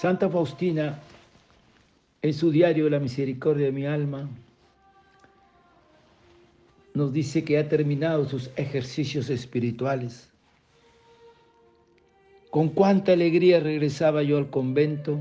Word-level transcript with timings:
Santa 0.00 0.30
Faustina, 0.30 1.00
en 2.22 2.32
su 2.32 2.52
diario 2.52 2.88
La 2.88 3.00
misericordia 3.00 3.66
de 3.66 3.72
mi 3.72 3.84
alma, 3.84 4.28
nos 6.94 7.12
dice 7.12 7.42
que 7.42 7.58
ha 7.58 7.68
terminado 7.68 8.24
sus 8.28 8.48
ejercicios 8.54 9.28
espirituales. 9.28 10.30
Con 12.50 12.68
cuánta 12.68 13.10
alegría 13.10 13.58
regresaba 13.58 14.22
yo 14.22 14.38
al 14.38 14.50
convento 14.50 15.18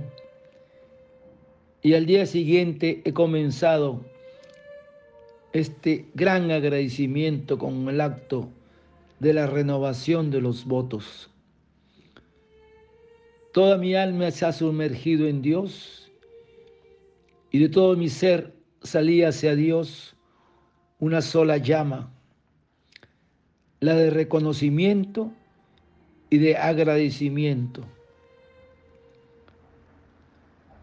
y 1.82 1.96
al 1.96 2.06
día 2.06 2.28
siguiente 2.28 3.02
he 3.04 3.14
comenzado 3.14 4.06
este 5.54 6.06
gran 6.14 6.52
agradecimiento 6.52 7.58
con 7.58 7.90
el 7.90 8.00
acto 8.00 8.48
de 9.20 9.34
la 9.34 9.48
renovación 9.48 10.30
de 10.30 10.42
los 10.42 10.66
votos. 10.66 11.32
Toda 13.54 13.78
mi 13.78 13.96
alma 13.96 14.32
se 14.32 14.46
ha 14.46 14.54
sumergido 14.54 15.28
en 15.28 15.42
Dios 15.42 16.12
y 17.52 17.60
de 17.60 17.70
todo 17.70 17.96
mi 17.96 18.10
ser 18.10 18.54
salía 18.84 19.30
hacia 19.30 19.56
Dios 19.56 20.16
una 21.00 21.22
sola 21.22 21.58
llama, 21.58 22.12
la 23.80 23.94
de 23.96 24.10
reconocimiento 24.10 25.32
y 26.30 26.38
de 26.40 26.58
agradecimiento. 26.58 27.84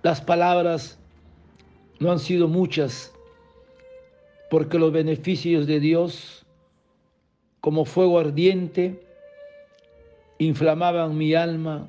Las 0.02 0.20
palabras 0.20 0.98
no 1.98 2.12
han 2.12 2.18
sido 2.18 2.48
muchas 2.48 3.12
porque 4.50 4.78
los 4.78 4.92
beneficios 4.92 5.66
de 5.66 5.80
Dios, 5.80 6.46
como 7.60 7.84
fuego 7.84 8.18
ardiente, 8.18 9.02
inflamaban 10.38 11.16
mi 11.16 11.34
alma 11.34 11.88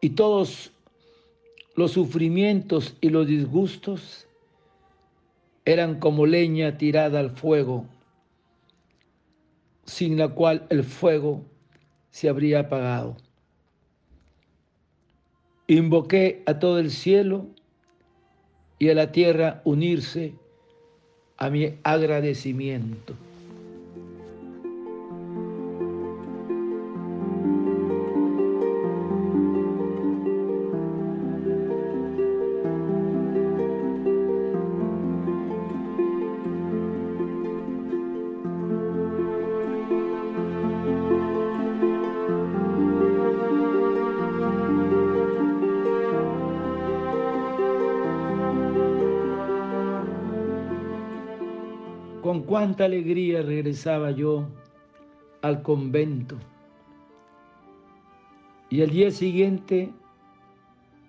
y 0.00 0.10
todos 0.10 0.72
los 1.76 1.92
sufrimientos 1.92 2.96
y 3.00 3.10
los 3.10 3.26
disgustos 3.26 4.26
eran 5.64 6.00
como 6.00 6.26
leña 6.26 6.78
tirada 6.78 7.20
al 7.20 7.30
fuego, 7.30 7.86
sin 9.84 10.16
la 10.18 10.28
cual 10.28 10.66
el 10.70 10.84
fuego 10.84 11.44
se 12.10 12.28
habría 12.28 12.60
apagado. 12.60 13.16
Invoqué 15.66 16.42
a 16.46 16.58
todo 16.58 16.78
el 16.78 16.90
cielo 16.90 17.46
y 18.78 18.88
a 18.88 18.94
la 18.94 19.12
tierra 19.12 19.60
unirse 19.64 20.34
a 21.36 21.50
mi 21.50 21.78
agradecimiento. 21.84 23.14
Cuánta 52.50 52.86
alegría 52.86 53.42
regresaba 53.42 54.10
yo 54.10 54.48
al 55.40 55.62
convento. 55.62 56.36
Y 58.70 58.82
al 58.82 58.90
día 58.90 59.12
siguiente 59.12 59.92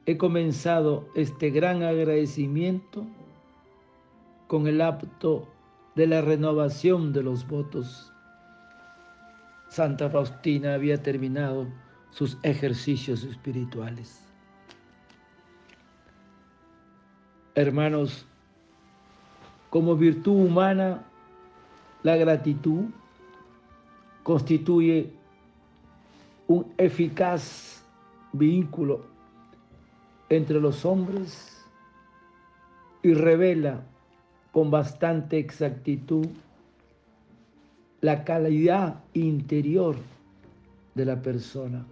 he 0.05 0.17
comenzado 0.19 1.07
este 1.15 1.49
gran 1.49 1.81
agradecimiento 1.81 3.07
con 4.45 4.67
el 4.67 4.81
acto 4.81 5.47
de 5.95 6.05
la 6.05 6.21
renovación 6.21 7.11
de 7.11 7.23
los 7.23 7.47
votos. 7.47 8.13
Santa 9.67 10.11
Faustina 10.11 10.75
había 10.75 11.01
terminado 11.01 11.65
sus 12.11 12.37
ejercicios 12.43 13.23
espirituales. 13.23 14.31
Hermanos, 17.55 18.27
como 19.71 19.95
virtud 19.95 20.45
humana, 20.45 21.07
la 22.03 22.17
gratitud 22.17 22.85
constituye 24.23 25.11
un 26.47 26.71
eficaz 26.77 27.83
vínculo 28.33 29.05
entre 30.29 30.59
los 30.59 30.85
hombres 30.85 31.63
y 33.03 33.13
revela 33.13 33.81
con 34.51 34.71
bastante 34.71 35.37
exactitud 35.37 36.27
la 38.01 38.23
calidad 38.23 39.03
interior 39.13 39.95
de 40.95 41.05
la 41.05 41.21
persona. 41.21 41.85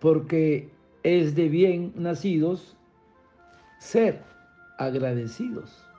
Porque 0.00 0.68
es 1.02 1.34
de 1.34 1.48
bien 1.48 1.92
nacidos 1.96 2.76
ser 3.78 4.22
agradecidos. 4.78 5.93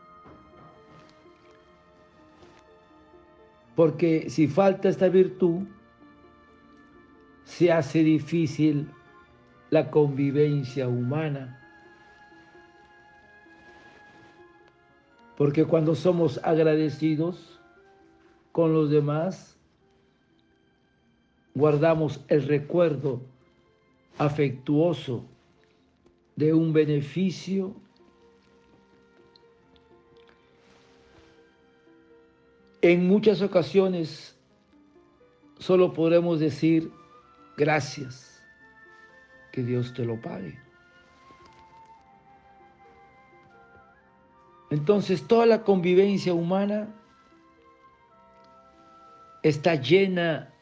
Porque 3.75 4.29
si 4.29 4.47
falta 4.47 4.89
esta 4.89 5.09
virtud, 5.09 5.63
se 7.43 7.71
hace 7.71 8.03
difícil 8.03 8.89
la 9.69 9.91
convivencia 9.91 10.87
humana. 10.87 11.61
Porque 15.37 15.65
cuando 15.65 15.95
somos 15.95 16.39
agradecidos 16.43 17.59
con 18.53 18.73
los 18.73 18.89
demás, 18.89 19.57
guardamos 21.53 22.23
el 22.29 22.47
recuerdo 22.47 23.21
afectuoso 24.17 25.25
de 26.37 26.53
un 26.53 26.71
beneficio 26.71 27.75
En 32.87 33.07
muchas 33.07 33.41
ocasiones 33.41 34.35
solo 35.57 35.91
podremos 35.91 36.39
decir 36.39 36.91
gracias, 37.57 38.45
que 39.51 39.63
Dios 39.63 39.91
te 39.95 40.05
lo 40.05 40.21
pague. 40.21 40.55
Entonces 44.69 45.27
toda 45.27 45.47
la 45.47 45.63
convivencia 45.63 46.35
humana 46.35 46.87
está 49.41 49.73
llena 49.73 50.53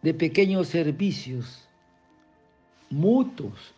de 0.00 0.14
pequeños 0.14 0.68
servicios 0.68 1.68
mutuos 2.88 3.74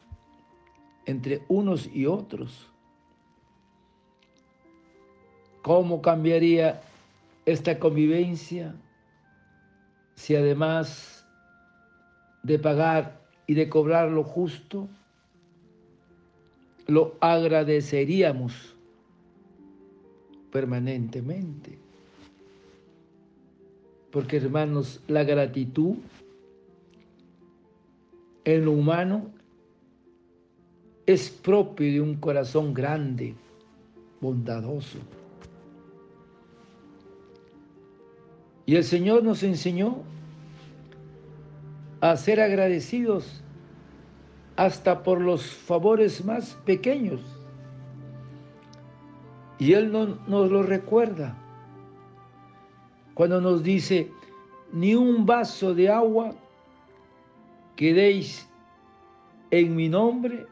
entre 1.07 1.43
unos 1.49 1.91
y 1.93 2.07
otros. 2.07 2.69
¿Cómo 5.63 6.01
cambiaría 6.01 6.83
esta 7.45 7.79
convivencia, 7.79 8.75
si 10.15 10.37
además 10.37 11.27
de 12.43 12.59
pagar 12.59 13.21
y 13.47 13.55
de 13.55 13.69
cobrar 13.69 14.11
lo 14.11 14.25
justo, 14.25 14.89
lo 16.87 17.17
agradeceríamos 17.21 18.77
permanentemente. 20.51 21.79
Porque 24.11 24.37
hermanos, 24.37 25.01
la 25.09 25.25
gratitud 25.25 25.97
en 28.45 28.65
lo 28.65 28.73
humano 28.73 29.31
es 31.07 31.31
propio 31.31 31.91
de 31.91 32.01
un 32.01 32.17
corazón 32.17 32.75
grande, 32.75 33.35
bondadoso. 34.21 34.99
Y 38.67 38.77
el 38.77 38.85
Señor 38.85 39.25
nos 39.25 39.43
enseñó 39.43 40.03
a 42.01 42.17
ser 42.17 42.41
agradecidos 42.41 43.43
hasta 44.57 45.03
por 45.03 45.21
los 45.21 45.47
favores 45.47 46.25
más 46.25 46.55
pequeños. 46.65 47.21
Y 49.59 49.75
Él 49.75 49.93
no, 49.93 50.19
nos 50.27 50.51
lo 50.51 50.63
recuerda 50.63 51.37
cuando 53.15 53.41
nos 53.41 53.63
dice, 53.63 54.11
ni 54.73 54.95
un 54.95 55.27
vaso 55.27 55.75
de 55.75 55.89
agua 55.89 56.35
que 57.77 57.93
deis 57.93 58.49
en 59.51 59.77
mi 59.77 59.89
nombre 59.89 60.47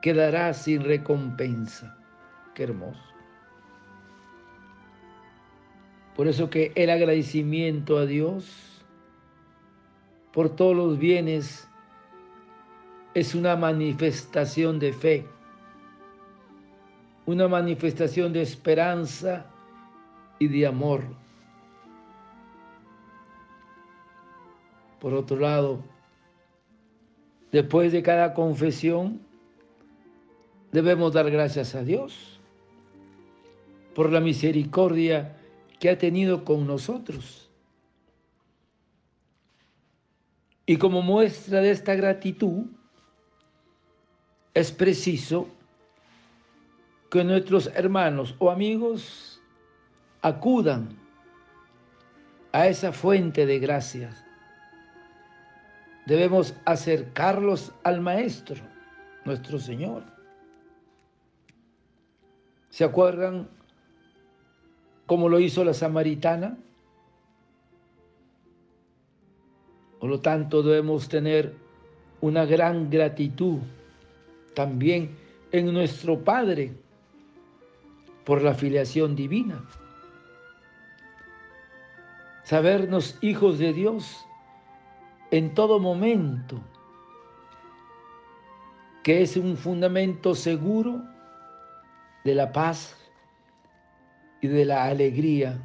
quedará 0.00 0.52
sin 0.54 0.82
recompensa. 0.82 1.96
Qué 2.54 2.64
hermoso. 2.64 3.13
Por 6.14 6.28
eso 6.28 6.48
que 6.48 6.72
el 6.76 6.90
agradecimiento 6.90 7.98
a 7.98 8.06
Dios 8.06 8.84
por 10.32 10.48
todos 10.50 10.76
los 10.76 10.98
bienes 10.98 11.68
es 13.14 13.34
una 13.34 13.56
manifestación 13.56 14.78
de 14.78 14.92
fe, 14.92 15.26
una 17.26 17.48
manifestación 17.48 18.32
de 18.32 18.42
esperanza 18.42 19.46
y 20.38 20.48
de 20.48 20.66
amor. 20.66 21.02
Por 25.00 25.14
otro 25.14 25.38
lado, 25.38 25.82
después 27.52 27.92
de 27.92 28.02
cada 28.02 28.34
confesión, 28.34 29.20
debemos 30.72 31.12
dar 31.12 31.30
gracias 31.30 31.74
a 31.74 31.82
Dios 31.82 32.40
por 33.94 34.10
la 34.10 34.20
misericordia 34.20 35.36
que 35.84 35.90
ha 35.90 35.98
tenido 35.98 36.46
con 36.46 36.66
nosotros. 36.66 37.50
Y 40.64 40.78
como 40.78 41.02
muestra 41.02 41.60
de 41.60 41.72
esta 41.72 41.94
gratitud, 41.94 42.68
es 44.54 44.72
preciso 44.72 45.46
que 47.10 47.22
nuestros 47.22 47.66
hermanos 47.74 48.34
o 48.38 48.50
amigos 48.50 49.42
acudan 50.22 50.96
a 52.52 52.66
esa 52.66 52.90
fuente 52.90 53.44
de 53.44 53.58
gracias. 53.58 54.24
Debemos 56.06 56.54
acercarlos 56.64 57.74
al 57.82 58.00
Maestro, 58.00 58.62
nuestro 59.26 59.58
Señor. 59.58 60.02
¿Se 62.70 62.84
acuerdan 62.84 63.50
cómo 65.06 65.28
lo 65.28 65.38
hizo 65.38 65.64
la 65.64 65.74
samaritana? 65.74 66.56
Por 70.00 70.10
lo 70.10 70.20
tanto, 70.20 70.62
debemos 70.62 71.08
tener 71.08 71.54
una 72.20 72.44
gran 72.44 72.90
gratitud 72.90 73.58
también 74.54 75.16
en 75.52 75.72
nuestro 75.72 76.18
Padre 76.18 76.72
por 78.24 78.42
la 78.42 78.54
filiación 78.54 79.14
divina. 79.14 79.62
Sabernos 82.42 83.18
hijos 83.22 83.58
de 83.58 83.72
Dios 83.72 84.26
en 85.30 85.54
todo 85.54 85.78
momento, 85.78 86.60
que 89.02 89.22
es 89.22 89.36
un 89.36 89.56
fundamento 89.56 90.34
seguro 90.34 91.02
de 92.24 92.34
la 92.34 92.52
paz 92.52 93.03
y 94.44 94.46
de 94.46 94.66
la 94.66 94.84
alegría, 94.84 95.58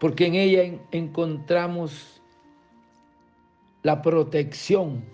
porque 0.00 0.24
en 0.24 0.36
ella 0.36 0.80
encontramos 0.90 2.22
la 3.82 4.00
protección 4.00 5.04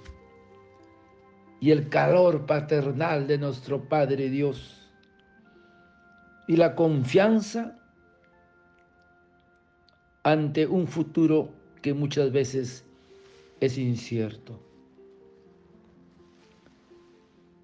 y 1.59 1.73
el 1.73 1.89
calor 1.89 2.47
paternal 2.47 3.27
de 3.27 3.39
nuestro 3.39 3.89
Padre 3.89 4.31
Dios 4.31 4.89
y 6.47 6.55
la 6.55 6.77
confianza 6.77 7.77
ante 10.23 10.65
un 10.65 10.87
futuro 10.87 11.49
que 11.83 11.93
muchas 11.93 12.31
veces 12.31 12.85
es 13.59 13.79
incierto. 13.79 14.61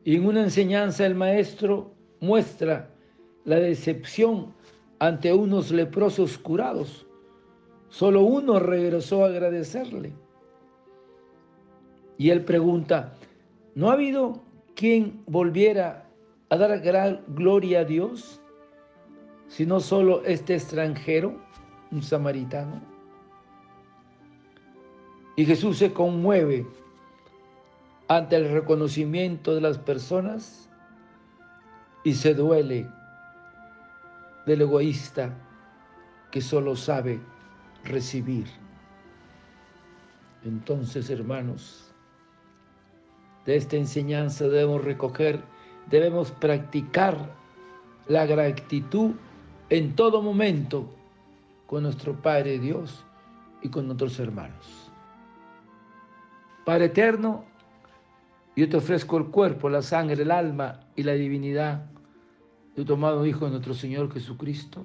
Y 0.02 0.16
en 0.16 0.26
una 0.26 0.42
enseñanza 0.42 1.06
el 1.06 1.14
maestro 1.14 1.94
muestra 2.18 2.90
la 3.44 3.56
decepción 3.56 4.54
ante 4.98 5.32
unos 5.32 5.70
leprosos 5.70 6.38
curados. 6.38 7.06
Solo 7.88 8.22
uno 8.22 8.58
regresó 8.58 9.24
a 9.24 9.28
agradecerle. 9.28 10.12
Y 12.16 12.30
él 12.30 12.44
pregunta, 12.44 13.14
¿No 13.74 13.90
ha 13.90 13.94
habido 13.94 14.40
quien 14.76 15.22
volviera 15.26 16.06
a 16.48 16.56
dar 16.56 16.78
gran 16.80 17.22
gloria 17.26 17.80
a 17.80 17.84
Dios, 17.84 18.40
sino 19.48 19.80
solo 19.80 20.22
este 20.24 20.54
extranjero, 20.54 21.40
un 21.90 22.02
samaritano? 22.02 22.80
Y 25.36 25.44
Jesús 25.44 25.78
se 25.78 25.92
conmueve 25.92 26.64
ante 28.06 28.36
el 28.36 28.52
reconocimiento 28.52 29.56
de 29.56 29.60
las 29.60 29.78
personas 29.78 30.70
y 32.04 32.14
se 32.14 32.34
duele 32.34 32.86
del 34.46 34.62
egoísta 34.62 35.34
que 36.30 36.40
solo 36.40 36.76
sabe 36.76 37.20
recibir. 37.84 38.46
Entonces, 40.44 41.08
hermanos, 41.10 41.92
de 43.46 43.56
esta 43.56 43.76
enseñanza 43.76 44.48
debemos 44.48 44.84
recoger, 44.84 45.42
debemos 45.90 46.30
practicar 46.32 47.34
la 48.08 48.26
gratitud 48.26 49.12
en 49.70 49.94
todo 49.94 50.22
momento 50.22 50.90
con 51.66 51.82
nuestro 51.84 52.14
Padre 52.14 52.58
Dios 52.58 53.04
y 53.62 53.68
con 53.68 53.86
nuestros 53.86 54.18
hermanos. 54.18 54.90
Padre 56.64 56.86
eterno, 56.86 57.44
yo 58.56 58.68
te 58.68 58.76
ofrezco 58.76 59.18
el 59.18 59.26
cuerpo, 59.26 59.68
la 59.68 59.82
sangre, 59.82 60.22
el 60.22 60.30
alma 60.30 60.80
y 60.96 61.02
la 61.02 61.12
divinidad 61.12 61.86
de 62.76 62.84
tu 62.84 62.94
amado 62.94 63.24
Hijo, 63.26 63.48
nuestro 63.48 63.74
Señor 63.74 64.12
Jesucristo, 64.12 64.84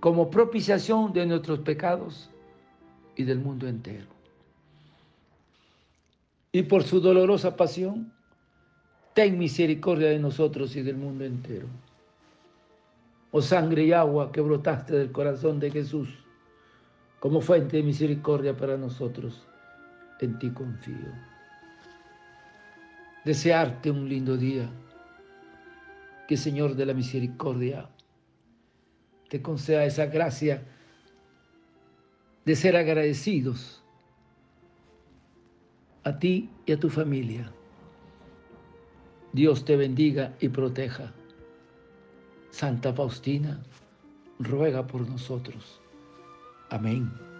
como 0.00 0.30
propiciación 0.30 1.12
de 1.12 1.26
nuestros 1.26 1.60
pecados 1.60 2.28
y 3.16 3.24
del 3.24 3.38
mundo 3.38 3.68
entero 3.68 4.12
y 6.52 6.62
por 6.64 6.84
su 6.84 7.00
dolorosa 7.00 7.56
pasión, 7.56 8.12
ten 9.14 9.38
misericordia 9.38 10.10
de 10.10 10.18
nosotros 10.18 10.76
y 10.76 10.82
del 10.82 10.96
mundo 10.96 11.24
entero. 11.24 11.66
Oh 13.30 13.40
sangre 13.40 13.84
y 13.84 13.92
agua 13.92 14.30
que 14.30 14.42
brotaste 14.42 14.94
del 14.94 15.10
corazón 15.10 15.58
de 15.58 15.70
Jesús, 15.70 16.10
como 17.18 17.40
fuente 17.40 17.78
de 17.78 17.82
misericordia 17.82 18.54
para 18.54 18.76
nosotros, 18.76 19.46
en 20.20 20.38
ti 20.38 20.50
confío. 20.50 21.08
Desearte 23.24 23.90
un 23.90 24.06
lindo 24.06 24.36
día, 24.36 24.68
que 26.26 26.36
Señor 26.36 26.76
de 26.76 26.86
la 26.86 26.94
misericordia 26.94 27.88
te 29.28 29.42
conceda 29.42 29.84
esa 29.84 30.06
gracia 30.06 30.62
de 32.44 32.56
ser 32.56 32.76
agradecidos 32.76 33.82
a 36.04 36.18
ti 36.18 36.50
y 36.66 36.72
a 36.72 36.80
tu 36.80 36.90
familia. 36.90 37.52
Dios 39.32 39.64
te 39.64 39.76
bendiga 39.76 40.34
y 40.40 40.48
proteja. 40.48 41.12
Santa 42.50 42.92
Faustina, 42.92 43.62
ruega 44.38 44.86
por 44.86 45.08
nosotros. 45.08 45.80
Amén. 46.68 47.31